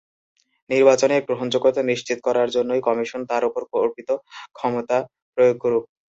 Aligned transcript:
নির্বাচনের 0.69 1.21
গ্রহণযোগ্যতা 1.27 1.81
নিশ্চিত 1.83 2.17
করার 2.27 2.47
জন্যই 2.55 2.85
কমিশন 2.87 3.21
তাদের 3.25 3.47
ওপর 3.49 3.61
অর্পিত 3.77 4.09
ক্ষমতা 4.55 4.97
প্রয়োগ 5.33 5.55
করুক। 5.63 5.83